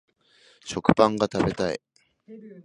[0.65, 1.79] 食パンが食べたい